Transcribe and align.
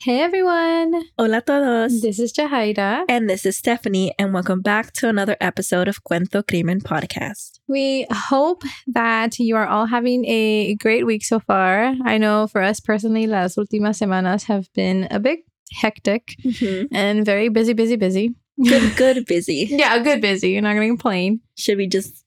Hey 0.00 0.20
everyone! 0.20 1.02
Hola 1.18 1.42
todos! 1.42 2.00
This 2.02 2.20
is 2.20 2.32
Jahaira. 2.32 3.04
And 3.08 3.28
this 3.28 3.44
is 3.44 3.56
Stephanie, 3.58 4.12
and 4.18 4.32
welcome 4.32 4.60
back 4.60 4.92
to 4.94 5.08
another 5.08 5.36
episode 5.40 5.88
of 5.88 6.04
Cuento 6.04 6.46
Crimen 6.46 6.80
Podcast. 6.80 7.58
We 7.66 8.06
hope 8.12 8.62
that 8.86 9.38
you 9.40 9.56
are 9.56 9.66
all 9.66 9.86
having 9.86 10.24
a 10.26 10.76
great 10.76 11.04
week 11.04 11.24
so 11.24 11.40
far. 11.40 11.94
I 12.04 12.16
know 12.16 12.46
for 12.46 12.62
us 12.62 12.78
personally, 12.78 13.26
las 13.26 13.56
últimas 13.56 13.98
semanas 13.98 14.44
have 14.44 14.72
been 14.72 15.08
a 15.10 15.18
bit 15.18 15.40
hectic 15.72 16.36
Mm-hmm. 16.44 16.94
and 16.94 17.24
very 17.26 17.48
busy, 17.48 17.72
busy, 17.72 17.96
busy. 17.96 18.34
Good, 18.62 18.96
good, 18.96 19.26
busy. 19.26 19.66
yeah, 19.68 19.98
good 19.98 20.20
busy. 20.20 20.50
You're 20.50 20.62
not 20.62 20.74
going 20.74 20.86
to 20.88 20.92
complain. 20.92 21.40
Should 21.56 21.76
we 21.76 21.88
just 21.88 22.24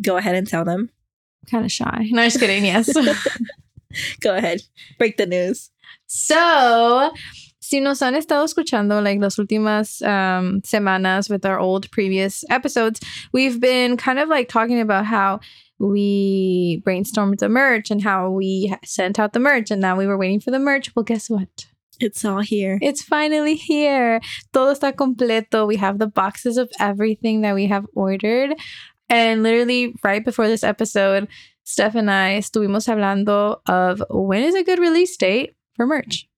go 0.00 0.16
ahead 0.16 0.36
and 0.36 0.48
tell 0.48 0.64
them? 0.64 0.88
Kind 1.50 1.66
of 1.66 1.72
shy. 1.72 2.08
No, 2.10 2.24
just 2.24 2.40
kidding. 2.40 2.64
Yes. 2.64 2.90
Go 4.20 4.36
ahead, 4.36 4.62
break 4.98 5.16
the 5.16 5.26
news. 5.26 5.69
So, 6.12 7.12
si 7.60 7.78
nos 7.78 8.02
han 8.02 8.16
estado 8.16 8.44
escuchando 8.44 9.00
like 9.00 9.20
las 9.20 9.38
últimas 9.38 10.02
um, 10.02 10.60
semanas 10.62 11.30
with 11.30 11.46
our 11.46 11.60
old 11.60 11.88
previous 11.92 12.42
episodes, 12.50 12.98
we've 13.32 13.60
been 13.60 13.96
kind 13.96 14.18
of 14.18 14.28
like 14.28 14.48
talking 14.48 14.80
about 14.80 15.06
how 15.06 15.38
we 15.78 16.82
brainstormed 16.84 17.38
the 17.38 17.48
merch 17.48 17.92
and 17.92 18.02
how 18.02 18.28
we 18.28 18.74
sent 18.84 19.20
out 19.20 19.34
the 19.34 19.38
merch 19.38 19.70
and 19.70 19.80
now 19.80 19.96
we 19.96 20.08
were 20.08 20.18
waiting 20.18 20.40
for 20.40 20.50
the 20.50 20.58
merch. 20.58 20.90
Well, 20.96 21.04
guess 21.04 21.30
what? 21.30 21.68
It's 22.00 22.24
all 22.24 22.40
here. 22.40 22.80
It's 22.82 23.02
finally 23.02 23.54
here. 23.54 24.20
Todo 24.52 24.74
está 24.74 24.92
completo. 24.92 25.64
We 25.64 25.76
have 25.76 26.00
the 26.00 26.08
boxes 26.08 26.56
of 26.56 26.72
everything 26.80 27.42
that 27.42 27.54
we 27.54 27.66
have 27.66 27.86
ordered. 27.94 28.56
And 29.08 29.44
literally, 29.44 29.94
right 30.02 30.24
before 30.24 30.48
this 30.48 30.64
episode, 30.64 31.28
Steph 31.62 31.94
and 31.94 32.10
I 32.10 32.36
estuvimos 32.40 32.88
hablando 32.88 33.60
of 33.68 34.02
when 34.10 34.42
is 34.42 34.56
a 34.56 34.64
good 34.64 34.80
release 34.80 35.16
date 35.16 35.54
for 35.80 35.86
merch. 35.86 36.28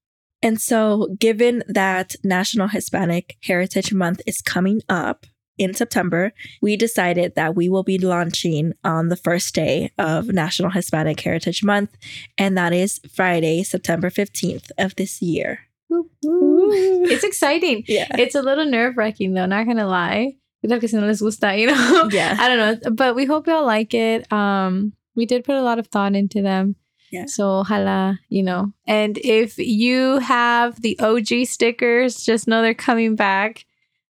And 0.40 0.60
so, 0.60 1.16
given 1.18 1.64
that 1.66 2.14
National 2.22 2.68
Hispanic 2.68 3.36
Heritage 3.42 3.92
Month 3.92 4.20
is 4.24 4.40
coming 4.40 4.82
up 4.88 5.26
in 5.58 5.74
September, 5.74 6.32
we 6.60 6.76
decided 6.76 7.34
that 7.34 7.56
we 7.56 7.68
will 7.68 7.82
be 7.82 7.98
launching 7.98 8.72
on 8.84 9.08
the 9.08 9.16
first 9.16 9.52
day 9.52 9.90
of 9.98 10.28
National 10.28 10.70
Hispanic 10.70 11.18
Heritage 11.18 11.64
Month, 11.64 11.96
and 12.38 12.56
that 12.56 12.72
is 12.72 13.00
Friday, 13.12 13.64
September 13.64 14.10
15th 14.10 14.70
of 14.78 14.94
this 14.94 15.20
year. 15.20 15.58
It's 15.90 17.24
exciting. 17.24 17.84
Yeah. 17.88 18.06
It's 18.16 18.36
a 18.36 18.42
little 18.42 18.64
nerve 18.64 18.96
wracking 18.96 19.34
though, 19.34 19.46
not 19.46 19.66
gonna 19.66 19.88
lie. 19.88 20.36
Porque 20.62 20.88
si 20.88 20.96
no 20.96 21.04
les 21.04 21.20
gusta, 21.20 21.56
you 21.56 21.66
know? 21.66 22.08
Yeah. 22.12 22.36
I 22.40 22.48
don't 22.48 22.58
know. 22.58 22.90
But 22.92 23.16
we 23.16 23.24
hope 23.24 23.48
y'all 23.48 23.66
like 23.66 23.92
it. 23.92 24.32
Um, 24.32 24.92
we 25.16 25.26
did 25.26 25.42
put 25.42 25.56
a 25.56 25.62
lot 25.62 25.80
of 25.80 25.88
thought 25.88 26.14
into 26.14 26.42
them. 26.42 26.76
Yeah. 27.12 27.26
So 27.26 27.62
hala, 27.62 28.18
you 28.28 28.42
know. 28.42 28.72
And 28.86 29.18
if 29.18 29.58
you 29.58 30.18
have 30.18 30.80
the 30.80 30.98
OG 30.98 31.46
stickers, 31.46 32.24
just 32.24 32.48
know 32.48 32.62
they're 32.62 32.74
coming 32.74 33.14
back. 33.14 33.66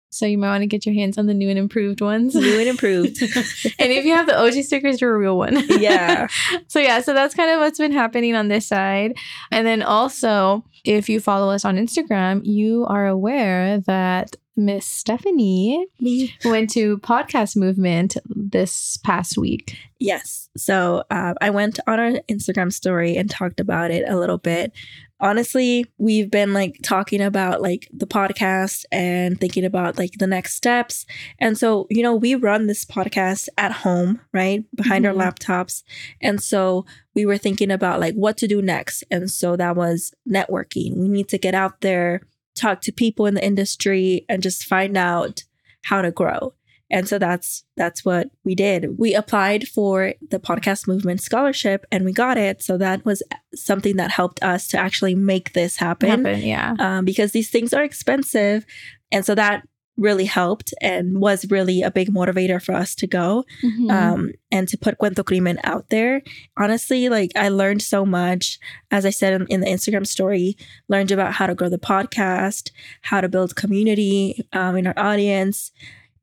So 0.09 0.25
you 0.27 0.37
might 0.37 0.49
want 0.49 0.61
to 0.61 0.67
get 0.67 0.85
your 0.85 0.93
hands 0.93 1.17
on 1.17 1.25
the 1.25 1.33
new 1.33 1.49
and 1.49 1.57
improved 1.57 1.99
ones. 1.99 2.35
New 2.35 2.59
and 2.59 2.69
improved. 2.69 3.21
and 3.79 3.91
if 3.91 4.05
you 4.05 4.13
have 4.13 4.27
the 4.27 4.39
OG 4.39 4.63
stickers, 4.63 5.01
you're 5.01 5.15
a 5.15 5.17
real 5.17 5.37
one. 5.37 5.57
Yeah. 5.79 6.27
so 6.67 6.79
yeah, 6.79 7.01
so 7.01 7.13
that's 7.13 7.33
kind 7.33 7.51
of 7.51 7.59
what's 7.59 7.79
been 7.79 7.91
happening 7.91 8.35
on 8.35 8.47
this 8.47 8.67
side. 8.67 9.17
And 9.51 9.65
then 9.65 9.81
also, 9.81 10.63
if 10.85 11.09
you 11.09 11.19
follow 11.19 11.51
us 11.51 11.65
on 11.65 11.77
Instagram, 11.77 12.45
you 12.45 12.85
are 12.85 13.07
aware 13.07 13.79
that 13.79 14.35
Miss 14.55 14.85
Stephanie 14.85 15.87
Me. 15.99 16.35
went 16.45 16.69
to 16.71 16.99
podcast 16.99 17.55
movement 17.55 18.15
this 18.53 18.95
past 19.03 19.37
week. 19.37 19.77
Yes. 19.99 20.49
So 20.55 21.03
uh, 21.11 21.33
I 21.41 21.49
went 21.49 21.79
on 21.85 21.99
our 21.99 22.11
Instagram 22.29 22.71
story 22.71 23.17
and 23.17 23.29
talked 23.29 23.59
about 23.59 23.91
it 23.91 24.05
a 24.07 24.17
little 24.17 24.37
bit. 24.37 24.71
Honestly, 25.19 25.85
we've 25.97 26.29
been 26.29 26.53
like 26.53 26.77
talking 26.83 27.21
about 27.21 27.61
like 27.61 27.87
the 27.93 28.05
podcast 28.07 28.83
and 28.91 29.39
thinking 29.39 29.63
about 29.63 29.97
like 29.97 30.11
the 30.19 30.27
next 30.27 30.55
steps. 30.55 31.05
And 31.39 31.57
so, 31.57 31.87
you 31.89 32.03
know, 32.03 32.13
we 32.15 32.35
run 32.35 32.67
this 32.67 32.83
podcast 32.85 33.47
at 33.57 33.71
home, 33.71 34.19
right? 34.33 34.63
Behind 34.75 35.05
Mhm. 35.05 35.09
our 35.09 35.13
laptops. 35.31 35.83
And 36.21 36.41
so 36.41 36.85
we 37.15 37.25
were 37.25 37.37
thinking 37.37 37.71
about 37.71 37.99
like 38.01 38.15
what 38.15 38.35
to 38.37 38.47
do 38.47 38.61
next. 38.61 39.03
And 39.09 39.31
so 39.31 39.55
that 39.55 39.75
was 39.77 40.13
networking. 40.29 40.97
We 40.97 41.07
need 41.07 41.29
to 41.29 41.37
get 41.37 41.55
out 41.55 41.79
there, 41.81 42.21
talk 42.55 42.81
to 42.81 42.91
people 42.91 43.25
in 43.25 43.35
the 43.35 43.45
industry, 43.45 44.25
and 44.27 44.43
just 44.43 44.65
find 44.65 44.97
out 44.97 45.43
how 45.85 46.01
to 46.01 46.11
grow. 46.11 46.53
And 46.93 47.09
so 47.09 47.17
that's 47.17 47.63
that's 47.75 48.05
what 48.05 48.27
we 48.45 48.53
did. 48.55 48.97
We 48.99 49.15
applied 49.15 49.67
for 49.67 50.13
the 50.29 50.39
podcast 50.39 50.87
movement 50.87 51.21
scholarship 51.21 51.85
and 51.91 52.05
we 52.05 52.13
got 52.13 52.37
it. 52.37 52.61
So 52.61 52.77
that 52.77 53.03
was 53.03 53.23
something 53.55 53.95
that 53.97 54.11
helped 54.11 54.41
us 54.43 54.67
to 54.69 54.77
actually 54.77 55.15
make 55.15 55.53
this 55.53 55.75
happen, 55.77 56.09
Happen, 56.09 56.41
yeah. 56.41 56.75
Um, 56.79 57.03
because 57.03 57.31
these 57.31 57.49
things 57.49 57.73
are 57.73 57.83
expensive, 57.83 58.65
and 59.11 59.25
so 59.25 59.33
that 59.35 59.67
really 59.95 60.25
helped 60.25 60.73
and 60.81 61.19
was 61.21 61.45
really 61.51 61.83
a 61.83 61.91
big 61.91 62.09
motivator 62.09 62.59
for 62.59 62.73
us 62.73 62.95
to 62.95 63.05
go 63.05 63.45
Mhm. 63.63 63.91
um, 63.91 64.31
and 64.51 64.67
to 64.67 64.75
put 64.75 64.97
Cuento 64.97 65.23
Crimen 65.23 65.59
out 65.63 65.89
there. 65.89 66.23
Honestly, 66.57 67.09
like 67.09 67.31
I 67.35 67.49
learned 67.49 67.83
so 67.83 68.03
much. 68.03 68.57
As 68.89 69.05
I 69.05 69.11
said 69.11 69.33
in, 69.39 69.47
in 69.49 69.59
the 69.61 69.67
Instagram 69.67 70.07
story, 70.07 70.57
learned 70.89 71.11
about 71.11 71.33
how 71.33 71.45
to 71.45 71.53
grow 71.53 71.69
the 71.69 71.77
podcast, 71.77 72.71
how 73.01 73.21
to 73.21 73.29
build 73.29 73.55
community 73.55 74.47
um, 74.51 74.75
in 74.77 74.87
our 74.87 74.97
audience. 74.97 75.71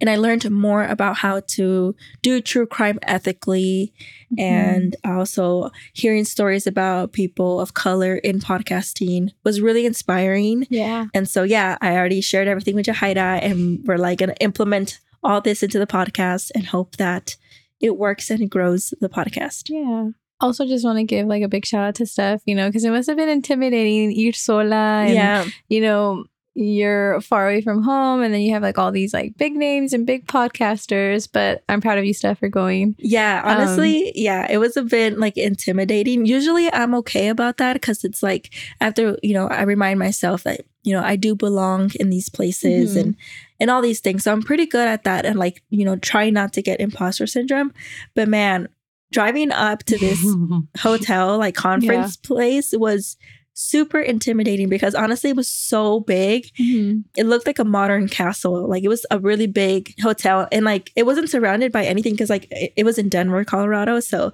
And 0.00 0.08
I 0.08 0.16
learned 0.16 0.50
more 0.50 0.84
about 0.84 1.18
how 1.18 1.40
to 1.40 1.94
do 2.22 2.40
true 2.40 2.66
crime 2.66 2.98
ethically 3.02 3.92
Mm-hmm. 4.32 4.42
and 4.44 4.96
also 5.04 5.70
hearing 5.92 6.24
stories 6.24 6.64
about 6.64 7.10
people 7.12 7.60
of 7.60 7.74
color 7.74 8.14
in 8.14 8.38
podcasting 8.38 9.30
was 9.42 9.60
really 9.60 9.84
inspiring. 9.84 10.68
yeah. 10.70 11.06
And 11.14 11.28
so, 11.28 11.42
yeah, 11.42 11.76
I 11.80 11.96
already 11.96 12.20
shared 12.20 12.46
everything 12.46 12.76
with 12.76 12.86
Jahaira, 12.86 13.40
and 13.42 13.80
we're 13.84 13.96
like 13.96 14.18
going 14.20 14.28
to 14.30 14.40
implement 14.40 15.00
all 15.24 15.40
this 15.40 15.64
into 15.64 15.80
the 15.80 15.86
podcast 15.86 16.52
and 16.54 16.64
hope 16.66 16.94
that 16.98 17.34
it 17.80 17.96
works 17.98 18.30
and 18.30 18.40
it 18.40 18.50
grows 18.50 18.94
the 19.00 19.08
podcast. 19.08 19.64
Yeah. 19.68 20.10
Also, 20.40 20.64
just 20.64 20.84
want 20.84 20.98
to 20.98 21.04
give 21.04 21.26
like 21.26 21.42
a 21.42 21.48
big 21.48 21.66
shout 21.66 21.88
out 21.88 21.94
to 21.96 22.06
Steph, 22.06 22.42
you 22.46 22.54
know, 22.54 22.68
because 22.68 22.84
it 22.84 22.90
must 22.92 23.08
have 23.08 23.16
been 23.18 23.28
intimidating 23.28 24.12
ir 24.16 24.32
sola 24.32 25.02
and 25.06 25.14
yeah, 25.14 25.44
you 25.68 25.80
know, 25.80 26.24
you're 26.54 27.20
far 27.20 27.48
away 27.48 27.60
from 27.60 27.82
home 27.82 28.22
and 28.22 28.34
then 28.34 28.40
you 28.40 28.52
have 28.52 28.62
like 28.62 28.76
all 28.76 28.90
these 28.92 29.14
like 29.14 29.36
big 29.36 29.54
names 29.54 29.92
and 29.92 30.06
big 30.06 30.26
podcasters. 30.26 31.28
But 31.32 31.62
I'm 31.68 31.80
proud 31.80 31.98
of 31.98 32.04
you, 32.04 32.12
Steph, 32.12 32.38
for 32.40 32.48
going. 32.48 32.96
yeah. 32.98 33.40
Um, 33.44 33.56
Honestly, 33.58 34.12
yeah, 34.14 34.46
it 34.50 34.58
was 34.58 34.76
a 34.76 34.82
bit 34.82 35.18
like 35.18 35.36
intimidating. 35.36 36.26
Usually, 36.26 36.72
I'm 36.72 36.94
okay 36.96 37.28
about 37.28 37.58
that 37.58 37.74
because 37.74 38.04
it's 38.04 38.22
like 38.22 38.52
after 38.80 39.16
you 39.22 39.34
know, 39.34 39.46
I 39.48 39.62
remind 39.62 39.98
myself 39.98 40.42
that 40.44 40.62
you 40.82 40.92
know 40.94 41.02
I 41.02 41.16
do 41.16 41.34
belong 41.34 41.90
in 42.00 42.10
these 42.10 42.28
places 42.28 42.96
Mhm. 42.96 43.00
and 43.00 43.16
and 43.60 43.70
all 43.70 43.82
these 43.82 44.00
things. 44.00 44.24
So 44.24 44.32
I'm 44.32 44.42
pretty 44.42 44.66
good 44.66 44.88
at 44.88 45.04
that 45.04 45.24
and 45.26 45.38
like 45.38 45.62
you 45.70 45.84
know, 45.84 45.96
trying 45.96 46.34
not 46.34 46.52
to 46.54 46.62
get 46.62 46.80
imposter 46.80 47.26
syndrome. 47.26 47.72
But 48.14 48.28
man, 48.28 48.68
driving 49.12 49.52
up 49.52 49.84
to 49.84 49.98
this 49.98 50.20
hotel 50.80 51.38
like 51.38 51.54
conference 51.54 52.16
place 52.16 52.72
was 52.76 53.16
super 53.60 54.00
intimidating 54.00 54.68
because 54.68 54.94
honestly 54.94 55.30
it 55.30 55.36
was 55.36 55.48
so 55.48 56.00
big 56.00 56.46
Mhm. 56.58 57.04
it 57.16 57.26
looked 57.26 57.46
like 57.46 57.58
a 57.58 57.64
modern 57.64 58.08
castle 58.08 58.68
like 58.68 58.82
it 58.82 58.88
was 58.88 59.04
a 59.10 59.18
really 59.18 59.46
big 59.46 59.94
hotel 60.00 60.48
and 60.50 60.64
like 60.64 60.90
it 60.96 61.04
wasn't 61.06 61.28
surrounded 61.30 61.70
by 61.72 61.84
anything 61.84 62.14
because 62.14 62.30
like 62.30 62.46
it, 62.50 62.72
it 62.76 62.84
was 62.84 62.98
in 62.98 63.08
denver 63.08 63.44
colorado 63.44 64.00
so 64.00 64.32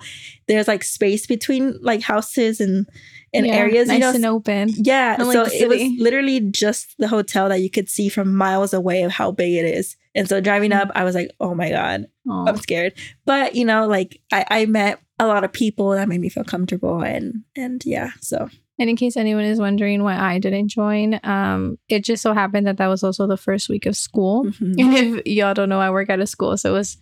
there's 0.48 0.69
like 0.69 0.84
space 0.84 1.26
between 1.26 1.76
like 1.82 2.03
houses 2.03 2.60
and 2.60 2.87
and 3.34 3.47
Yeah, 3.47 3.54
areas 3.56 3.88
nice 3.88 3.97
you 3.97 4.00
know 4.00 4.14
and 4.14 4.25
open. 4.26 4.70
yeah 4.76 5.16
unlike 5.19 5.34
so 5.34 5.44
it 5.53 5.69
was 5.69 5.82
literally 5.98 6.41
just 6.41 6.94
the 6.98 7.08
hotel 7.08 7.48
that 7.48 7.60
you 7.60 7.69
could 7.70 7.88
see 7.88 8.08
from 8.08 8.34
miles 8.34 8.72
away 8.72 9.03
of 9.03 9.10
how 9.12 9.31
big 9.32 9.53
it 9.54 9.64
is 9.64 9.97
and 10.14 10.28
so 10.28 10.41
driving 10.41 10.70
Mm. 10.70 10.81
up 10.81 10.91
i 10.94 11.04
was 11.04 11.14
like 11.14 11.31
oh 11.41 11.54
my 11.54 11.69
god 11.70 12.06
Aw. 12.28 12.47
I'm 12.48 12.56
scared. 12.56 12.93
But 13.25 13.54
you 13.54 13.64
know, 13.64 13.87
like 13.87 14.20
I, 14.32 14.44
I 14.50 14.66
met 14.66 14.98
a 15.20 15.26
lot 15.28 15.44
of 15.44 15.53
people 15.53 15.91
that 15.91 16.08
made 16.08 16.20
me 16.20 16.28
feel 16.28 16.43
comfortable 16.44 17.00
and 17.03 17.44
and 17.56 17.81
yeah, 17.87 18.10
so 18.20 18.48
And 18.78 18.91
in 18.91 18.97
case 18.97 19.16
anyone 19.16 19.44
is 19.44 19.59
wondering 19.59 20.03
why 20.03 20.16
I 20.19 20.38
didn't 20.38 20.69
join, 20.69 21.19
um, 21.25 21.78
it 21.88 22.05
just 22.05 22.23
so 22.23 22.34
happened 22.34 22.67
that 22.67 22.76
that 22.76 22.88
was 22.88 23.02
also 23.02 23.26
the 23.26 23.37
first 23.38 23.69
week 23.70 23.87
of 23.87 23.96
school. 23.96 24.44
mhm. 24.44 24.75
And 24.78 24.94
if 25.19 25.26
y'all 25.26 25.55
don't 25.55 25.69
know, 25.70 25.81
I 25.81 25.90
work 25.90 26.11
at 26.11 26.20
a 26.20 26.26
school, 26.26 26.56
so 26.58 26.70
it 26.70 26.73
was 26.75 26.99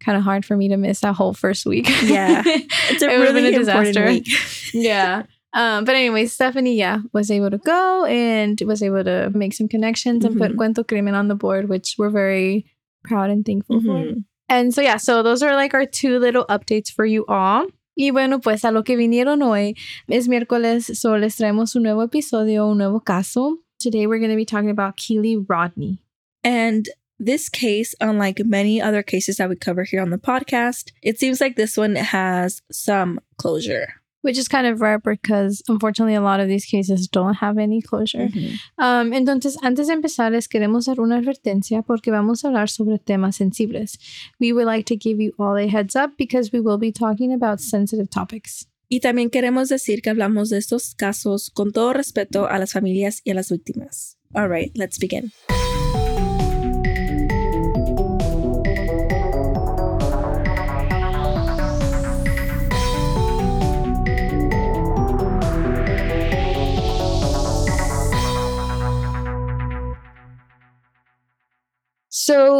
kind 0.00 0.16
of 0.16 0.24
hard 0.24 0.44
for 0.44 0.56
me 0.56 0.68
to 0.68 0.76
miss 0.76 1.00
that 1.00 1.14
whole 1.14 1.34
first 1.34 1.66
week. 1.66 1.86
Yeah. 2.02 2.42
it's 2.46 3.02
a 3.02 3.10
It 3.10 3.18
would've 3.18 3.34
been 3.34 3.44
really 3.44 3.54
a 3.54 3.58
disaster. 3.58 4.06
week. 4.06 4.26
yeah. 4.72 5.24
Um, 5.52 5.84
but 5.84 5.94
anyway, 5.96 6.26
Stephanie, 6.26 6.76
yeah, 6.76 6.98
was 7.12 7.30
able 7.30 7.50
to 7.50 7.58
go 7.58 8.04
and 8.04 8.60
was 8.66 8.82
able 8.82 9.02
to 9.04 9.30
make 9.34 9.54
some 9.54 9.66
connections 9.68 10.24
and 10.24 10.38
put 10.38 10.52
Mhm. 10.52 10.56
Cuento 10.56 10.86
Crimen 10.86 11.14
on 11.14 11.28
the 11.28 11.34
board, 11.34 11.68
which 11.68 11.96
we're 11.98 12.10
very 12.10 12.66
proud 13.04 13.30
and 13.30 13.44
thankful 13.44 13.80
for. 13.80 13.86
Mhm. 14.04 14.24
And 14.50 14.72
so, 14.72 14.80
yeah, 14.82 14.96
so 14.98 15.22
those 15.22 15.42
are 15.42 15.54
like 15.56 15.74
our 15.74 15.84
two 15.84 16.18
little 16.18 16.44
updates 16.46 16.90
for 16.90 17.04
you 17.04 17.24
all. 17.28 17.66
Y 18.00 18.12
bueno, 18.12 18.38
pues 18.40 18.64
a 18.64 18.70
lo 18.70 18.84
que 18.84 18.94
vinieron 18.94 19.42
hoy 19.42 19.74
es 20.06 20.28
miércoles, 20.28 20.86
so 21.00 21.18
les 21.18 21.34
traemos 21.34 21.74
un 21.74 21.82
nuevo 21.82 22.04
episodio, 22.04 22.68
un 22.68 22.78
nuevo 22.78 23.00
caso. 23.00 23.58
Today 23.80 24.06
we're 24.06 24.20
going 24.20 24.30
to 24.30 24.36
be 24.36 24.44
talking 24.44 24.70
about 24.70 24.96
Kiely 24.96 25.36
Rodni. 25.36 25.98
And 26.44 26.88
this 27.18 27.48
case, 27.48 27.96
unlike 28.00 28.40
many 28.44 28.80
other 28.80 29.02
cases 29.02 29.38
that 29.38 29.48
we 29.48 29.56
cover 29.56 29.82
here 29.82 30.00
on 30.00 30.10
the 30.10 30.16
podcast, 30.16 30.92
it 31.02 31.18
seems 31.18 31.40
like 31.40 31.56
this 31.56 31.76
one 31.76 31.96
has 31.96 32.62
some 32.70 33.18
closure. 33.36 33.97
Which 34.22 34.38
is 34.38 34.48
kind 34.48 34.66
of 34.66 34.80
rare 34.80 34.98
because 34.98 35.62
unfortunately 35.68 36.14
a 36.14 36.20
lot 36.20 36.40
of 36.40 36.48
these 36.48 36.66
cases 36.66 37.08
don't 37.08 37.34
have 37.34 37.58
any 37.58 37.80
closure. 37.80 38.28
Mhm. 38.28 38.58
Um, 38.78 39.12
entonces, 39.12 39.56
antes 39.62 39.86
de 39.88 39.94
empezar, 39.94 40.32
les 40.32 40.48
queremos 40.48 40.86
dar 40.86 41.00
una 41.00 41.16
advertencia 41.18 41.82
porque 41.82 42.10
vamos 42.10 42.44
a 42.44 42.48
hablar 42.48 42.68
sobre 42.68 42.98
temas 42.98 43.36
sensibles. 43.36 43.98
We 44.40 44.52
would 44.52 44.66
like 44.66 44.84
to 44.86 44.96
give 44.96 45.20
you 45.20 45.32
all 45.38 45.56
a 45.56 45.68
heads 45.68 45.94
up 45.94 46.16
because 46.16 46.50
we 46.52 46.60
will 46.60 46.78
be 46.78 46.92
talking 46.92 47.32
about 47.32 47.60
sensitive 47.60 48.08
topics. 48.08 48.66
Y 48.90 49.00
también 49.00 49.28
queremos 49.28 49.68
decir 49.68 50.00
que 50.00 50.10
hablamos 50.10 50.48
de 50.48 50.56
estos 50.56 50.94
casos 50.94 51.50
con 51.50 51.72
todo 51.72 51.92
respeto 51.92 52.48
a 52.48 52.58
las 52.58 52.72
familias 52.72 53.20
y 53.22 53.32
a 53.32 53.34
las 53.34 53.50
víctimas. 53.50 54.16
All 54.34 54.48
right, 54.48 54.70
let's 54.74 54.98
begin. 54.98 55.30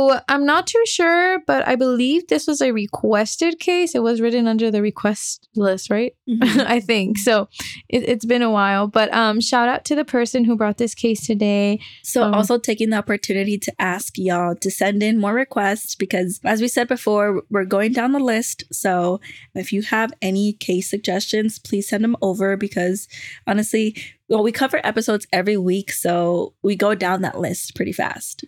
So 0.09 0.21
I'm 0.29 0.45
not 0.47 0.67
too 0.67 0.83
sure, 0.87 1.41
but 1.47 1.67
I 1.69 1.77
believe 1.77 2.29
this 2.29 2.47
was 2.47 2.61
a 2.61 2.73
requested 2.73 3.59
case. 3.59 3.95
It 3.95 4.03
was 4.03 4.21
written 4.21 4.47
under 4.49 4.71
the 4.71 4.81
request 4.83 5.49
list, 5.55 5.91
right? 5.91 6.15
Mhm. 6.29 6.65
I 6.67 6.81
think 6.81 7.19
so. 7.19 7.49
It, 7.89 8.09
it's 8.09 8.25
been 8.25 8.43
a 8.43 8.51
while, 8.51 8.87
but 8.87 9.13
um, 9.13 9.41
shout 9.41 9.69
out 9.69 9.85
to 9.87 9.95
the 9.95 10.05
person 10.05 10.45
who 10.45 10.57
brought 10.57 10.79
this 10.79 10.95
case 10.95 11.27
today. 11.27 11.81
So, 12.03 12.23
Um, 12.23 12.35
also 12.35 12.59
taking 12.59 12.91
the 12.91 12.97
opportunity 12.97 13.59
to 13.59 13.73
ask 13.79 14.17
y'all 14.17 14.55
to 14.57 14.71
send 14.71 15.03
in 15.03 15.21
more 15.21 15.35
requests 15.35 15.95
because, 15.95 16.41
as 16.45 16.61
we 16.61 16.69
said 16.69 16.89
before, 16.89 17.43
we're 17.51 17.65
going 17.65 17.93
down 17.93 18.13
the 18.13 18.19
list. 18.19 18.65
So, 18.73 19.21
if 19.55 19.73
you 19.73 19.83
have 19.83 20.13
any 20.23 20.55
case 20.55 20.89
suggestions, 20.89 21.59
please 21.59 21.89
send 21.89 22.03
them 22.05 22.17
over 22.23 22.57
because 22.57 23.09
honestly, 23.47 23.95
well, 24.29 24.43
we 24.43 24.53
cover 24.53 24.81
episodes 24.85 25.27
every 25.33 25.57
week. 25.57 25.91
So, 25.93 26.55
we 26.63 26.77
go 26.77 26.95
down 26.95 27.23
that 27.23 27.39
list 27.39 27.75
pretty 27.75 27.93
fast. 27.93 28.45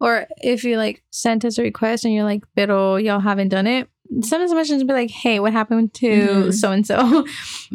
Or 0.00 0.26
if 0.38 0.64
you 0.64 0.76
like 0.76 1.02
sent 1.10 1.44
us 1.44 1.58
a 1.58 1.62
request 1.62 2.04
and 2.04 2.12
you're 2.12 2.24
like, 2.24 2.44
pero 2.56 2.96
y'all 2.96 3.20
haven't 3.20 3.48
done 3.48 3.66
it, 3.66 3.88
send 4.22 4.42
us 4.42 4.50
a 4.50 4.54
message 4.54 4.80
and 4.80 4.88
be 4.88 4.94
like, 4.94 5.10
hey, 5.10 5.40
what 5.40 5.52
happened 5.52 5.94
to 5.94 6.52
so 6.52 6.72
and 6.72 6.86
so? 6.86 7.26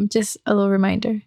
Just 0.08 0.38
a 0.46 0.54
little 0.54 0.70
reminder. 0.70 1.22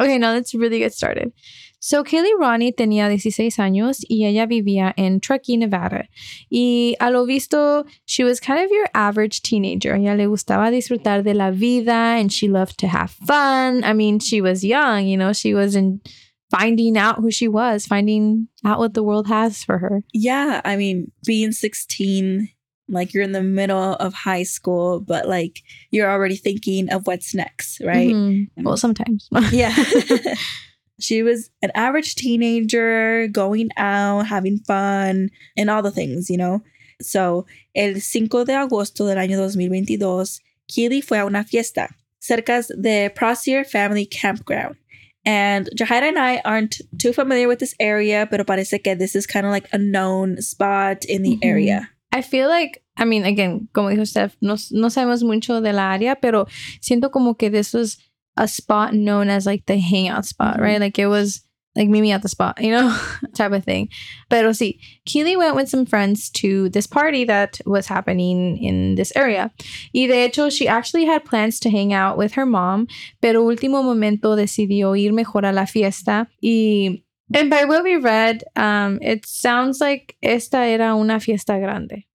Okay, 0.00 0.18
now 0.18 0.32
let's 0.32 0.54
really 0.54 0.78
get 0.78 0.94
started. 0.94 1.32
So, 1.80 2.02
Kiely 2.02 2.30
Rodni 2.40 2.72
tenía 2.72 3.08
16 3.08 3.58
años 3.58 4.04
y 4.08 4.26
ella 4.26 4.46
vivía 4.46 4.94
en 4.96 5.20
Truckee, 5.20 5.56
Nevada. 5.56 6.08
Y 6.50 6.96
a 7.00 7.10
lo 7.10 7.24
visto, 7.24 7.84
she 8.04 8.24
was 8.24 8.40
kind 8.40 8.60
of 8.64 8.70
your 8.70 8.88
average 8.94 9.42
teenager. 9.42 9.94
Ella 9.94 10.14
le 10.14 10.26
gustaba 10.26 10.70
disfrutar 10.70 11.22
de 11.22 11.34
la 11.34 11.50
vida 11.50 12.16
and 12.18 12.32
she 12.32 12.48
loved 12.48 12.78
to 12.78 12.88
have 12.88 13.10
fun. 13.10 13.84
I 13.84 13.92
mean, 13.92 14.18
she 14.18 14.40
was 14.40 14.64
young, 14.64 15.06
you 15.06 15.16
know, 15.16 15.32
she 15.32 15.54
was 15.54 15.76
in 15.76 16.00
finding 16.50 16.96
out 16.96 17.18
who 17.18 17.30
she 17.30 17.48
was, 17.48 17.86
finding 17.86 18.48
out 18.64 18.78
what 18.78 18.94
the 18.94 19.02
world 19.02 19.26
has 19.28 19.62
for 19.62 19.78
her. 19.78 20.02
Yeah, 20.12 20.60
I 20.64 20.76
mean, 20.76 21.10
being 21.26 21.52
16, 21.52 22.48
like 22.88 23.12
you're 23.12 23.22
in 23.22 23.32
the 23.32 23.42
middle 23.42 23.94
of 23.94 24.14
high 24.14 24.44
school, 24.44 25.00
but 25.00 25.28
like 25.28 25.62
you're 25.90 26.10
already 26.10 26.36
thinking 26.36 26.90
of 26.90 27.06
what's 27.06 27.34
next, 27.34 27.80
right? 27.84 28.14
Mhm. 28.14 28.48
Well, 28.58 28.76
sometimes. 28.76 29.28
Yeah. 29.52 29.74
she 31.00 31.22
was 31.22 31.50
an 31.62 31.70
average 31.74 32.14
teenager 32.16 33.28
going 33.28 33.70
out, 33.76 34.26
having 34.26 34.58
fun, 34.58 35.28
and 35.56 35.70
all 35.70 35.82
the 35.82 35.90
things, 35.90 36.28
you 36.30 36.36
know? 36.36 36.62
So, 37.00 37.46
el 37.76 38.00
5 38.00 38.44
de 38.44 38.54
agosto 38.54 39.06
del 39.06 39.18
año 39.18 39.36
2022, 39.36 40.40
Kiely 40.68 41.00
fue 41.00 41.18
a 41.18 41.24
una 41.26 41.44
fiesta 41.44 41.88
cerca 42.20 42.64
de 42.82 43.10
Prosser 43.14 43.64
Family 43.64 44.06
Campground. 44.06 44.76
And 45.28 45.68
Jahaira 45.76 46.08
and 46.08 46.18
I 46.18 46.40
aren't 46.46 46.80
too 46.96 47.12
familiar 47.12 47.48
with 47.48 47.58
this 47.58 47.74
area, 47.78 48.26
pero 48.30 48.44
parece 48.44 48.82
que 48.82 48.96
this 48.96 49.14
is 49.14 49.26
kind 49.26 49.44
of 49.44 49.52
like 49.52 49.68
a 49.74 49.78
known 49.78 50.40
spot 50.40 51.04
in 51.04 51.22
the 51.22 51.36
Mhm. 51.36 51.44
area. 51.44 51.90
I 52.12 52.22
feel 52.22 52.48
like, 52.48 52.82
I 52.96 53.04
mean, 53.04 53.24
again, 53.26 53.68
como 53.74 53.90
dijo 53.90 54.06
Steph, 54.06 54.36
no, 54.40 54.56
no 54.72 54.88
sabemos 54.88 55.22
mucho 55.22 55.60
de 55.60 55.74
la 55.74 55.92
área, 55.92 56.16
pero 56.18 56.46
siento 56.80 57.10
como 57.10 57.34
que 57.34 57.50
this 57.50 57.74
was 57.74 57.98
a 58.38 58.48
spot 58.48 58.94
known 58.94 59.28
as 59.28 59.44
like 59.44 59.66
the 59.66 59.78
hangout 59.78 60.24
spot, 60.24 60.56
Mhm. 60.56 60.62
right? 60.62 60.80
Like 60.80 60.98
it 60.98 61.08
was 61.08 61.42
like 61.78 61.88
meet 61.88 62.02
me 62.02 62.12
at 62.12 62.22
the 62.22 62.28
spot, 62.28 62.60
you 62.60 62.72
know, 62.72 62.94
type 63.34 63.52
of 63.52 63.64
thing. 63.64 63.88
Pero 64.28 64.50
sí, 64.50 64.78
Kiely 65.06 65.36
went 65.36 65.54
with 65.54 65.68
some 65.68 65.86
friends 65.86 66.28
to 66.30 66.68
this 66.70 66.86
party 66.86 67.24
that 67.24 67.60
was 67.64 67.86
happening 67.86 68.58
in 68.58 68.96
this 68.96 69.12
area. 69.14 69.50
Y 69.94 70.06
de 70.06 70.24
hecho, 70.24 70.50
she 70.50 70.66
actually 70.66 71.06
had 71.06 71.24
plans 71.24 71.60
to 71.60 71.70
hang 71.70 71.92
out 71.92 72.18
with 72.18 72.32
her 72.32 72.44
mom, 72.44 72.88
pero 73.22 73.42
último 73.42 73.82
momento 73.82 74.36
decidió 74.36 74.96
ir 74.96 75.12
mejor 75.12 75.46
a 75.46 75.52
la 75.52 75.64
fiesta 75.64 76.26
y 76.42 77.02
And 77.34 77.50
by 77.50 77.66
what 77.66 77.84
we 77.84 77.96
read, 77.96 78.42
um, 78.56 78.98
it 79.02 79.26
sounds 79.26 79.82
like 79.82 80.16
esta 80.22 80.64
era 80.64 80.96
una 80.96 81.20
fiesta 81.20 81.60
grande. 81.60 82.07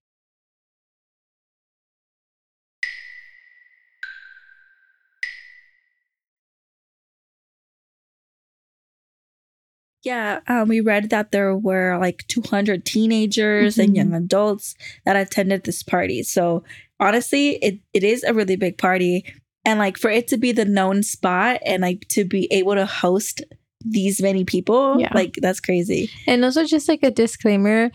Yeah, 10.04 10.40
um, 10.48 10.68
we 10.68 10.80
read 10.80 11.10
that 11.10 11.32
there 11.32 11.56
were 11.56 11.96
like 11.98 12.24
200 12.28 12.84
teenagers 12.84 13.78
and 13.78 13.90
Mhm. 13.92 13.96
young 13.96 14.12
adults 14.14 14.74
that 15.06 15.16
attended 15.16 15.64
this 15.64 15.82
party. 15.82 16.22
So 16.22 16.62
honestly, 17.00 17.56
it, 17.62 17.78
it 17.94 18.04
is 18.04 18.22
a 18.22 18.34
really 18.34 18.56
big 18.56 18.76
party. 18.78 19.24
And 19.64 19.78
like 19.78 19.96
for 19.96 20.10
it 20.10 20.28
to 20.28 20.36
be 20.36 20.52
the 20.52 20.66
known 20.66 21.02
spot 21.02 21.58
and 21.64 21.80
like 21.80 22.06
to 22.10 22.24
be 22.24 22.46
able 22.52 22.74
to 22.74 22.84
host 22.84 23.42
these 23.82 24.20
many 24.20 24.44
people, 24.44 25.00
Yeah. 25.00 25.10
like 25.14 25.34
that's 25.40 25.60
crazy. 25.60 26.10
And 26.26 26.44
also, 26.44 26.64
just 26.64 26.88
like 26.88 27.02
a 27.02 27.10
disclaimer, 27.10 27.90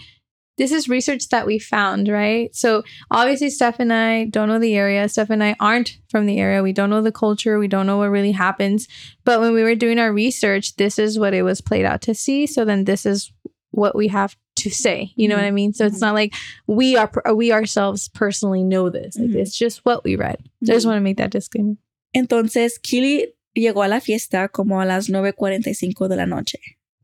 this 0.60 0.74
is 0.74 0.90
research 0.90 1.30
that 1.30 1.48
we 1.48 1.58
found, 1.58 2.10
right? 2.10 2.54
So 2.54 2.84
obviously, 3.10 3.50
Steph 3.50 3.80
and 3.80 3.94
I 3.94 4.26
don't 4.26 4.50
know 4.50 4.60
the 4.60 4.76
area. 4.76 5.08
Steph 5.08 5.30
and 5.30 5.42
I 5.42 5.56
aren't 5.58 5.98
from 6.10 6.26
the 6.26 6.38
area. 6.38 6.62
We 6.62 6.74
don't 6.74 6.90
know 6.90 7.02
the 7.02 7.14
culture. 7.14 7.58
We 7.58 7.70
don't 7.70 7.88
know 7.88 7.98
what 7.98 8.10
really 8.10 8.34
happens. 8.34 8.86
But 9.24 9.40
when 9.40 9.54
we 9.54 9.64
were 9.64 9.74
doing 9.74 10.00
our 10.00 10.12
research, 10.12 10.76
this 10.76 11.00
is 11.00 11.18
what 11.18 11.34
it 11.34 11.44
was 11.44 11.62
played 11.62 11.86
out 11.86 12.02
to 12.02 12.14
see. 12.14 12.46
So 12.46 12.66
then 12.66 12.84
this 12.84 13.06
is 13.06 13.32
what 13.72 13.96
we 13.96 14.10
have 14.10 14.36
to 14.58 14.70
say. 14.70 15.14
You 15.16 15.30
know 15.30 15.36
what 15.36 15.46
I 15.46 15.48
mm-hmm. 15.48 15.56
mean? 15.56 15.74
So 15.74 15.86
it's 15.86 15.96
mm-hmm. 15.96 16.06
not 16.08 16.14
like 16.14 16.34
we 16.68 16.98
are 16.98 17.10
we 17.34 17.54
ourselves 17.54 18.10
personally 18.10 18.64
know 18.64 18.90
this. 18.90 19.18
Like 19.18 19.30
Mhm. 19.30 19.36
it's 19.36 19.58
just 19.58 19.86
what 19.86 20.04
we 20.04 20.18
read. 20.18 20.40
So 20.66 20.74
I 20.74 20.76
just 20.76 20.84
mm-hmm. 20.84 20.90
want 20.90 20.98
to 20.98 21.04
make 21.04 21.18
that 21.18 21.32
disclaimer. 21.32 21.76
Entonces, 22.14 22.80
Kiely 22.82 23.28
llegó 23.56 23.86
a 23.86 23.88
la 23.88 24.02
fiesta 24.02 24.50
como 24.50 24.82
a 24.82 24.86
las 24.86 25.08
9.45 25.08 26.10
de 26.10 26.18
la 26.18 26.26
noche. 26.26 26.60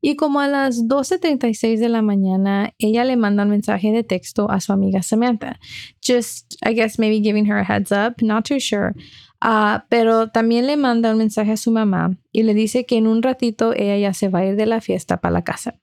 Y 0.06 0.18
como 0.18 0.40
a 0.40 0.48
las 0.48 0.88
12.36 0.88 1.80
de 1.80 1.89
la 1.89 2.03
mañana, 2.03 2.75
ella 2.77 3.03
le 3.06 3.15
manda 3.15 3.41
un 3.41 3.50
mensaje 3.50 3.91
de 3.91 4.03
texto 4.03 4.51
a 4.51 4.60
su 4.60 4.72
amiga 4.72 5.01
Samantha. 5.01 5.58
Just, 6.00 6.58
I 6.63 6.75
guess, 6.75 7.00
maybe 7.00 7.22
giving 7.22 7.48
her 7.48 7.58
a 7.58 7.63
heads 7.63 7.91
up, 7.91 8.22
not 8.22 8.46
too 8.46 8.60
sure. 8.60 8.94
Ah, 9.41 9.88
pero 9.89 10.27
también 10.27 10.68
le 10.68 10.77
manda 10.77 11.10
un 11.10 11.18
mensaje 11.18 11.53
a 11.53 11.58
su 11.58 11.72
mamá 11.72 12.15
y 12.32 12.44
le 12.44 12.53
dice 12.53 12.86
que 12.86 12.98
en 12.98 13.08
un 13.08 13.24
ratito 13.24 13.74
ella 13.75 13.98
ya 13.98 14.13
se 14.13 14.27
va 14.27 14.41
a 14.41 14.46
ir 14.46 14.56
de 14.56 14.68
la 14.68 14.80
fiesta 14.80 15.18
para 15.18 15.34
la 15.34 15.41
casa. 15.41 15.74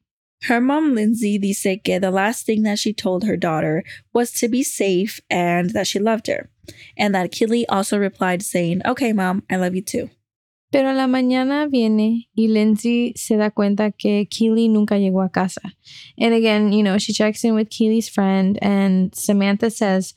Her 0.48 0.60
mom, 0.60 0.94
Lindsay, 0.94 1.36
dice 1.36 1.82
que 1.82 1.98
the 1.98 2.12
last 2.12 2.46
thing 2.46 2.62
that 2.62 2.78
she 2.78 2.92
told 2.92 3.24
her 3.24 3.36
daughter 3.36 3.82
was 4.14 4.30
to 4.34 4.48
be 4.48 4.62
safe 4.62 5.20
and 5.30 5.70
that 5.70 5.88
she 5.88 5.98
loved 5.98 6.28
her. 6.28 6.48
And 6.96 7.12
that 7.16 7.32
Kiely 7.32 7.64
also 7.68 7.98
replied 7.98 8.42
saying, 8.44 8.82
Okay, 8.86 9.12
mom, 9.12 9.42
I 9.50 9.56
love 9.56 9.74
you 9.74 9.82
too. 9.82 10.10
Pero 10.72 10.88
a 10.88 10.94
la 10.94 11.06
mañana 11.06 11.66
viene 11.66 12.30
y 12.34 12.48
Lindsay 12.48 13.12
se 13.14 13.36
da 13.36 13.50
cuenta 13.50 13.92
que 13.92 14.26
Kiely 14.26 14.68
nunca 14.68 14.96
llegó 14.96 15.22
a 15.22 15.28
casa. 15.28 15.60
And 16.18 16.32
again, 16.32 16.72
you 16.72 16.82
know, 16.82 16.96
she 16.96 17.12
checks 17.12 17.44
in 17.44 17.54
with 17.54 17.68
Kiely's 17.68 18.08
friend 18.08 18.58
and 18.62 19.14
Samantha 19.14 19.70
says 19.70 20.14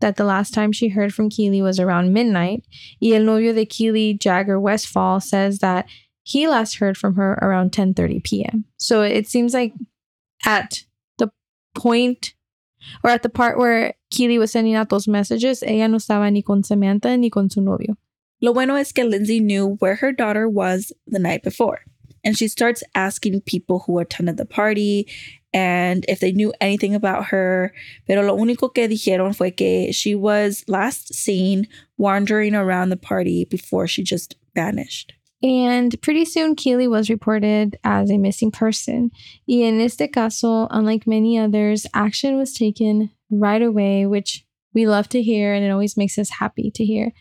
that 0.00 0.14
the 0.14 0.24
last 0.24 0.54
time 0.54 0.70
she 0.70 0.88
heard 0.88 1.12
from 1.12 1.28
Kiely 1.28 1.60
was 1.60 1.80
around 1.80 2.12
midnight. 2.12 2.64
Y 3.00 3.14
el 3.14 3.24
novio 3.24 3.52
de 3.52 3.66
Kiely, 3.66 4.16
Jagger 4.16 4.60
Westfall, 4.60 5.20
says 5.20 5.58
that 5.58 5.86
he 6.22 6.46
last 6.46 6.78
heard 6.78 6.96
from 6.96 7.16
her 7.16 7.32
around 7.42 7.72
10:30 7.72 8.22
p.m. 8.22 8.64
So 8.76 9.02
it 9.02 9.26
seems 9.26 9.54
like 9.54 9.72
at 10.44 10.84
the 11.18 11.30
point 11.74 12.34
or 13.02 13.10
at 13.10 13.22
the 13.24 13.28
part 13.28 13.58
where 13.58 13.94
Kiely 14.12 14.38
was 14.38 14.52
sending 14.52 14.76
out 14.76 14.88
those 14.88 15.08
messages, 15.08 15.64
ella 15.66 15.88
no 15.88 15.96
estaba 15.96 16.30
ni 16.32 16.42
con 16.42 16.62
Samantha 16.62 17.16
ni 17.16 17.28
con 17.28 17.50
su 17.50 17.60
novio. 17.60 17.96
Lo 18.40 18.52
bueno 18.52 18.76
es 18.76 18.92
que 18.92 19.04
Lindsay 19.04 19.40
knew 19.40 19.76
where 19.78 19.96
her 19.96 20.12
daughter 20.12 20.48
was 20.48 20.92
the 21.06 21.18
night 21.18 21.42
before. 21.42 21.80
And 22.24 22.36
she 22.36 22.48
starts 22.48 22.82
asking 22.94 23.42
people 23.42 23.84
who 23.86 23.98
attended 23.98 24.36
the 24.36 24.44
party 24.44 25.06
and 25.54 26.04
if 26.08 26.20
they 26.20 26.32
knew 26.32 26.52
anything 26.60 26.94
about 26.94 27.26
her. 27.26 27.72
Pero 28.06 28.22
lo 28.22 28.36
único 28.36 28.74
que 28.74 28.88
dijeron 28.88 29.34
fue 29.34 29.52
que 29.52 29.92
she 29.92 30.14
was 30.14 30.64
last 30.66 31.14
seen 31.14 31.68
wandering 31.96 32.54
around 32.54 32.90
the 32.90 32.96
party 32.96 33.44
before 33.44 33.86
she 33.86 34.02
just 34.02 34.36
vanished. 34.54 35.14
And 35.42 35.94
pretty 36.02 36.24
soon, 36.24 36.56
Kiely 36.56 36.88
was 36.88 37.08
reported 37.10 37.78
as 37.84 38.10
a 38.10 38.18
missing 38.18 38.50
person. 38.50 39.10
Y 39.46 39.62
en 39.62 39.80
este 39.80 40.10
caso, 40.12 40.66
unlike 40.70 41.06
many 41.06 41.38
others, 41.38 41.86
action 41.94 42.36
was 42.36 42.52
taken 42.52 43.10
right 43.30 43.62
away, 43.62 44.06
which 44.06 44.44
we 44.74 44.86
love 44.86 45.08
to 45.10 45.22
hear 45.22 45.54
and 45.54 45.64
it 45.64 45.70
always 45.70 45.96
makes 45.96 46.18
us 46.18 46.30
happy 46.30 46.70
to 46.72 46.84
hear. 46.84 47.12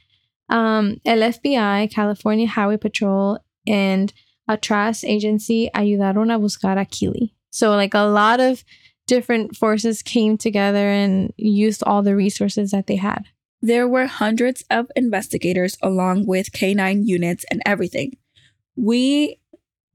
Um, 0.49 1.01
el 1.05 1.19
FBI, 1.19 1.91
California 1.91 2.47
Highway 2.47 2.77
Patrol, 2.77 3.39
and 3.67 4.13
a 4.47 4.57
trust 4.57 5.03
agency 5.05 5.69
ayudaron 5.73 6.33
a 6.33 6.39
buscar 6.39 6.79
a 6.79 6.85
Kiely. 6.85 7.31
So, 7.51 7.71
like 7.71 7.93
a 7.93 8.05
lot 8.05 8.39
of 8.39 8.63
different 9.07 9.55
forces 9.55 10.01
came 10.01 10.37
together 10.37 10.89
and 10.89 11.33
used 11.37 11.83
all 11.83 12.03
the 12.03 12.15
resources 12.15 12.71
that 12.71 12.87
they 12.87 12.95
had. 12.95 13.25
There 13.61 13.87
were 13.87 14.07
hundreds 14.07 14.63
of 14.69 14.91
investigators 14.95 15.77
along 15.81 16.25
with 16.27 16.51
K9 16.51 17.05
units 17.05 17.45
and 17.49 17.61
everything. 17.65 18.17
We 18.75 19.39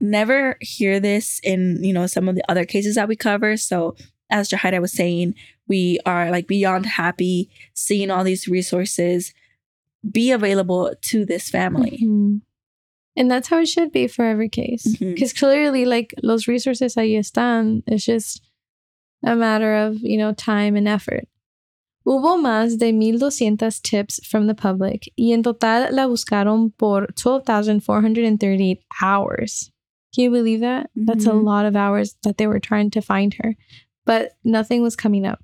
never 0.00 0.56
hear 0.60 0.98
this 0.98 1.40
in, 1.44 1.82
you 1.84 1.92
know, 1.92 2.06
some 2.06 2.28
of 2.28 2.34
the 2.34 2.50
other 2.50 2.64
cases 2.64 2.94
that 2.94 3.08
we 3.08 3.16
cover. 3.16 3.56
So, 3.56 3.94
as 4.30 4.48
Jahaira 4.48 4.80
was 4.80 4.92
saying, 4.92 5.34
we 5.68 5.98
are 6.06 6.30
like 6.30 6.46
beyond 6.46 6.86
happy 6.86 7.50
seeing 7.74 8.10
all 8.10 8.24
these 8.24 8.48
resources 8.48 9.32
be 10.08 10.30
available 10.30 10.92
to 11.02 11.24
this 11.24 11.48
family. 11.50 12.00
Mm-hmm. 12.02 12.36
And 13.16 13.30
that's 13.30 13.48
how 13.48 13.58
it 13.58 13.66
should 13.66 13.92
be 13.92 14.06
for 14.06 14.24
every 14.24 14.48
case. 14.48 14.96
Because 14.98 15.32
clearly, 15.32 15.84
like, 15.84 16.14
los 16.22 16.46
resources 16.46 16.94
ahí 16.96 17.18
están. 17.18 17.82
It's 17.86 18.04
just 18.04 18.40
a 19.24 19.34
matter 19.36 19.74
of, 19.74 19.98
you 20.00 20.16
know, 20.16 20.32
time 20.32 20.76
and 20.76 20.88
effort. 20.88 21.26
Hubo 22.06 22.40
más 22.40 22.78
de 22.78 22.92
1,200 22.92 23.82
tips 23.82 24.24
from 24.26 24.46
the 24.46 24.54
public 24.54 25.12
y 25.18 25.32
en 25.32 25.42
total 25.42 25.92
la 25.92 26.06
buscaron 26.06 26.72
por 26.78 27.08
12,438 27.14 28.78
hours. 29.02 29.70
Can 30.14 30.24
you 30.24 30.30
believe 30.30 30.60
that? 30.60 30.88
That's 30.96 31.26
a 31.26 31.30
Mhm. 31.30 31.44
lot 31.44 31.66
of 31.66 31.76
hours 31.76 32.16
that 32.22 32.38
they 32.38 32.46
were 32.46 32.58
trying 32.58 32.90
to 32.92 33.02
find 33.02 33.34
her, 33.34 33.54
but 34.06 34.32
nothing 34.44 34.82
was 34.82 34.96
coming 34.96 35.26
up. 35.26 35.40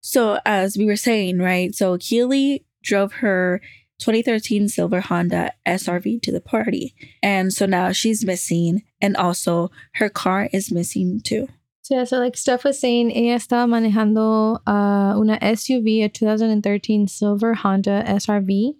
So, 0.00 0.38
as 0.46 0.78
we 0.78 0.86
were 0.86 0.96
saying, 0.96 1.38
right? 1.38 1.74
So, 1.74 1.98
Kiely 1.98 2.64
drove 2.82 3.12
her 3.20 3.60
2013 4.00 4.68
silver 4.68 5.00
Honda 5.00 5.52
CR-V 5.66 6.20
to 6.20 6.32
the 6.32 6.40
party. 6.40 6.94
And 7.22 7.52
so 7.52 7.66
now 7.66 7.92
she's 7.92 8.24
missing. 8.24 8.82
And 9.00 9.16
also, 9.16 9.70
her 9.94 10.08
car 10.08 10.48
is 10.52 10.72
missing 10.72 11.20
too. 11.22 11.48
So, 11.82 11.96
yeah, 11.96 12.04
so 12.04 12.18
like 12.18 12.36
Steph 12.36 12.64
was 12.64 12.78
saying, 12.78 13.12
ella 13.12 13.36
estaba 13.36 13.66
manejando 13.68 14.60
uh, 14.66 15.18
una 15.18 15.38
SUV, 15.40 16.04
a 16.04 16.08
2013 16.08 17.08
silver 17.08 17.54
Honda 17.54 18.04
CR-V. 18.24 18.74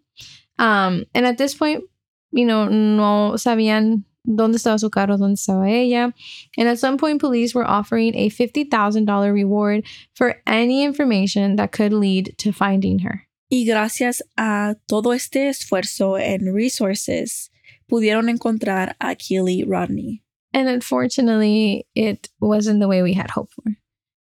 Um, 0.59 1.05
and 1.15 1.27
at 1.27 1.39
this 1.39 1.55
point, 1.55 1.85
you 2.33 2.45
know, 2.45 2.67
no 2.67 3.33
sabían 3.35 4.05
dónde 4.29 4.57
estaba 4.57 4.79
su 4.79 4.91
carro, 4.91 5.17
dónde 5.17 5.39
estaba 5.39 5.69
ella. 5.69 6.13
And 6.57 6.69
at 6.69 6.79
some 6.79 6.99
point, 6.99 7.21
police 7.21 7.55
were 7.55 7.69
offering 7.69 8.15
a 8.15 8.31
$50,000 8.31 9.33
reward 9.33 9.85
for 10.15 10.37
any 10.47 10.85
information 10.85 11.57
that 11.57 11.73
could 11.73 11.93
lead 11.93 12.35
to 12.39 12.53
finding 12.53 13.01
her. 13.01 13.27
Y 13.51 13.65
gracias 13.65 14.23
a 14.37 14.77
todo 14.87 15.13
este 15.13 15.49
esfuerzo 15.49 16.17
en 16.17 16.55
resources, 16.55 17.51
pudieron 17.89 18.29
encontrar 18.29 18.95
a 19.01 19.17
Kiely 19.17 19.65
Rodni. 19.65 20.23
And 20.53 20.69
unfortunately, 20.69 21.87
it 21.95 22.29
wasn't 22.41 22.81
the 22.81 22.89
way 22.89 23.03
we 23.03 23.15
had 23.15 23.31
hoped 23.31 23.55
for. 23.55 23.77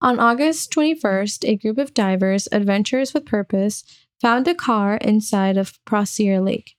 On 0.01 0.19
August 0.19 0.73
21st, 0.73 1.49
a 1.49 1.57
group 1.57 1.79
of 1.79 1.95
divers, 1.95 2.49
adventurers 2.51 3.15
with 3.15 3.25
purpose, 3.25 3.85
found 4.21 4.49
a 4.49 4.55
car 4.55 4.97
inside 4.97 5.57
of 5.57 5.79
Prosser 5.85 6.41
Lake. 6.41 6.77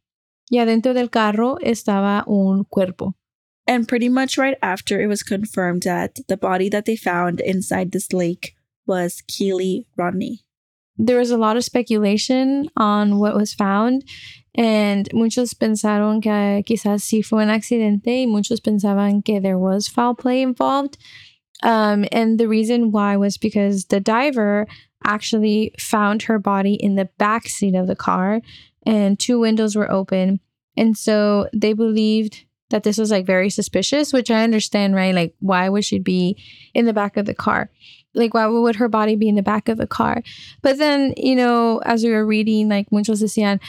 Y 0.52 0.58
adentro 0.58 0.94
del 0.94 1.08
carro 1.08 1.58
estaba 1.64 2.28
un 2.28 2.66
cuerpo. 2.66 3.16
And 3.66 3.88
pretty 3.88 4.10
much 4.10 4.38
right 4.38 4.58
after 4.62 5.00
it 5.00 5.08
was 5.08 5.24
confirmed 5.24 5.84
that 5.84 6.20
the 6.28 6.36
body 6.36 6.68
that 6.68 6.84
they 6.84 6.98
found 6.98 7.40
inside 7.40 7.94
this 7.94 8.12
lake 8.12 8.56
was 8.86 9.24
Kiely 9.30 9.86
Rodni. 9.98 10.40
There 10.98 11.18
was 11.18 11.32
a 11.32 11.38
lot 11.38 11.58
of 11.58 11.64
speculation 11.64 12.70
on 12.78 13.20
what 13.20 13.36
was 13.36 13.54
found, 13.54 14.04
and 14.56 15.10
muchos 15.14 15.54
pensaron 15.54 16.22
que 16.22 16.64
quizás 16.64 17.02
sí 17.02 17.26
fue 17.26 17.42
un 17.42 17.50
accidente, 17.50 18.22
y 18.22 18.26
muchos 18.28 18.60
pensaban 18.60 19.26
que 19.26 19.40
there 19.40 19.58
was 19.58 19.88
foul 19.88 20.14
play 20.14 20.42
involved. 20.42 20.98
Um, 21.64 22.06
and 22.12 22.40
the 22.40 22.48
reason 22.48 22.92
why 22.92 23.16
was 23.18 23.38
because 23.38 23.86
the 23.86 24.00
diver 24.00 24.68
actually 25.04 25.74
found 25.80 26.24
her 26.24 26.38
body 26.38 26.76
in 26.76 26.96
the 26.96 27.10
back 27.18 27.48
seat 27.48 27.76
of 27.76 27.88
the 27.88 27.96
car, 27.96 28.42
and 28.86 29.20
two 29.20 29.40
windows 29.40 29.76
were 29.76 29.92
open. 29.92 30.40
And 30.78 30.98
so 30.98 31.48
they 31.54 31.74
believed 31.74 32.46
that 32.70 32.84
this 32.84 32.98
was 32.98 33.12
like 33.12 33.26
very 33.26 33.50
suspicious, 33.50 34.12
which 34.12 34.32
I 34.32 34.44
understand, 34.44 34.96
right? 34.96 35.14
Like, 35.14 35.36
why 35.40 35.70
would 35.70 35.86
she 35.86 36.00
be 36.00 36.38
in 36.74 36.86
the 36.86 36.94
back 36.94 37.18
of 37.18 37.26
the 37.26 37.34
car? 37.34 37.70
Like, 38.16 38.34
why 38.34 38.48
would 38.48 38.76
her 38.76 38.90
body 38.90 39.16
be 39.16 39.28
in 39.28 39.36
the 39.36 39.42
back 39.42 39.70
of 39.70 39.78
the 39.78 39.88
car? 39.88 40.22
But 40.62 40.78
then, 40.78 41.14
you 41.18 41.36
know, 41.36 41.80
as 41.80 42.04
we 42.04 42.12
were 42.12 42.26
reading, 42.26 42.70
like, 42.70 42.92
muchos 42.92 43.22
decían, 43.22 43.60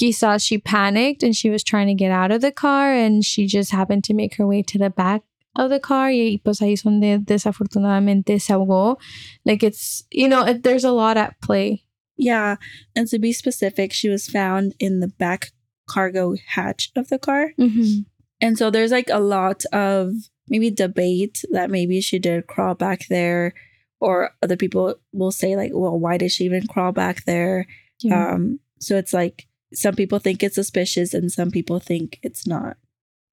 quizás 0.00 0.46
she 0.46 0.58
panicked 0.58 1.22
and 1.22 1.34
she 1.34 1.50
was 1.50 1.64
trying 1.64 1.88
to 1.88 1.94
get 1.94 2.12
out 2.12 2.30
of 2.30 2.40
the 2.40 2.52
car 2.52 2.92
and 2.92 3.24
she 3.24 3.46
just 3.46 3.72
happened 3.72 4.04
to 4.04 4.14
make 4.14 4.36
her 4.36 4.46
way 4.46 4.62
to 4.62 4.78
the 4.78 4.90
back 4.90 5.22
of 5.56 5.70
the 5.70 5.80
car 5.80 6.10
y 6.10 6.40
pues 6.44 6.60
ahí 6.60 6.74
es 6.74 6.82
donde 6.82 7.24
desafortunadamente 7.24 8.40
se 8.40 8.52
ahogó. 8.54 8.96
Like, 9.44 9.62
it's, 9.62 10.04
you 10.12 10.28
know, 10.28 10.44
it, 10.44 10.62
there's 10.62 10.84
a 10.84 10.92
lot 10.92 11.16
at 11.16 11.40
play. 11.40 11.84
Yeah, 12.16 12.56
and 12.96 13.06
to 13.08 13.18
be 13.18 13.32
specific, 13.32 13.92
she 13.92 14.08
was 14.08 14.26
found 14.26 14.74
in 14.78 15.00
the 15.00 15.08
back 15.08 15.52
cargo 15.88 16.34
hatch 16.46 16.90
of 16.96 17.08
the 17.08 17.18
car. 17.18 17.52
Mm-hmm. 17.58 18.02
And 18.40 18.58
so 18.58 18.70
there's 18.70 18.90
like 18.90 19.08
a 19.10 19.20
lot 19.20 19.64
of 19.72 20.12
maybe 20.48 20.70
debate 20.70 21.44
that 21.50 21.70
maybe 21.70 22.00
she 22.00 22.18
did 22.18 22.46
crawl 22.46 22.74
back 22.74 23.06
there, 23.08 23.54
or 24.00 24.30
other 24.42 24.56
people 24.56 24.94
will 25.12 25.32
say, 25.32 25.56
like, 25.56 25.72
well, 25.74 25.98
why 25.98 26.18
did 26.18 26.30
she 26.30 26.44
even 26.44 26.66
crawl 26.66 26.92
back 26.92 27.24
there? 27.24 27.66
Yeah. 28.00 28.32
Um, 28.34 28.60
so 28.78 28.96
it's 28.96 29.12
like 29.12 29.46
some 29.74 29.94
people 29.94 30.18
think 30.18 30.42
it's 30.42 30.54
suspicious 30.54 31.14
and 31.14 31.30
some 31.30 31.50
people 31.50 31.78
think 31.80 32.18
it's 32.22 32.46
not. 32.46 32.76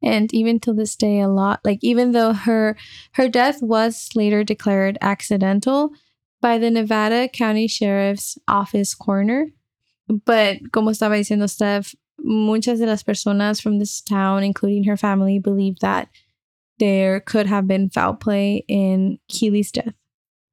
and 0.04 0.34
even 0.34 0.60
till 0.60 0.74
this 0.74 0.96
day 0.96 1.20
a 1.20 1.28
lot 1.28 1.60
like 1.64 1.80
even 1.82 2.12
though 2.12 2.34
her 2.34 2.76
her 3.14 3.28
death 3.30 3.62
was 3.62 4.10
later 4.16 4.44
declared 4.44 4.98
accidental 5.02 5.92
by 6.42 6.58
the 6.58 6.70
Nevada 6.70 7.28
County 7.28 7.68
Sheriff's 7.68 8.38
Office 8.48 8.94
coroner 8.94 9.48
but 10.26 10.58
como 10.72 10.92
estaba 10.92 11.18
diciendo 11.18 11.50
Steph 11.50 11.96
muchas 12.20 12.80
de 12.80 12.86
las 12.86 13.04
personas 13.04 13.62
from 13.62 13.80
this 13.80 14.02
town 14.02 14.44
including 14.44 14.84
her 14.84 14.98
family 14.98 15.40
believe 15.40 15.80
that 15.80 16.10
there 16.78 17.20
could 17.22 17.48
have 17.48 17.66
been 17.68 17.90
foul 17.90 18.14
play 18.14 18.64
in 18.68 19.18
Kiely's 19.32 19.72
death 19.72 19.96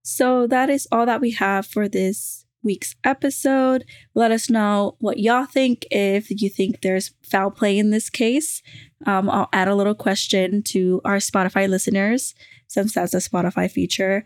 So 0.02 0.46
that 0.48 0.70
is 0.70 0.88
all 0.90 1.06
that 1.06 1.20
we 1.20 1.32
have 1.32 1.66
for 1.66 1.88
this 1.88 2.44
week's 2.62 2.94
episode. 3.04 3.84
Let 4.14 4.30
us 4.30 4.48
know 4.48 4.96
what 4.98 5.18
y'all 5.18 5.46
think 5.46 5.86
if 5.90 6.30
you 6.30 6.48
think 6.48 6.80
there's 6.80 7.12
foul 7.22 7.50
play 7.50 7.78
in 7.78 7.90
this 7.90 8.08
case. 8.10 8.62
Um, 9.06 9.28
I'll 9.28 9.48
add 9.52 9.68
a 9.68 9.74
little 9.74 9.94
question 9.94 10.62
to 10.64 11.00
our 11.04 11.16
Spotify 11.16 11.68
listeners 11.68 12.34
since 12.68 12.94
that's 12.94 13.14
a 13.14 13.18
Spotify 13.18 13.70
feature. 13.70 14.24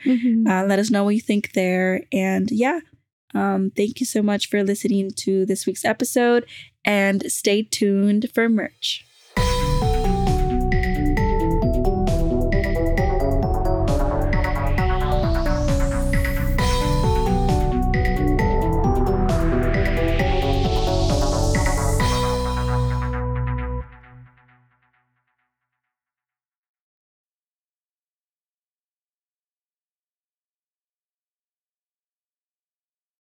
Uh, 0.49 0.65
let 0.67 0.79
us 0.79 0.91
know 0.91 1.05
what 1.05 1.15
you 1.15 1.21
think 1.21 1.53
there. 1.53 2.03
And 2.13 2.51
yeah, 2.51 2.81
um, 3.35 3.71
thank 3.77 4.01
you 4.01 4.07
so 4.07 4.23
much 4.23 4.49
for 4.49 4.63
listening 4.63 5.11
to 5.19 5.45
this 5.47 5.67
week's 5.67 5.85
episode 5.85 6.47
and 6.85 7.31
stay 7.31 7.63
tuned 7.63 8.31
for 8.35 8.49
merch. 8.49 9.05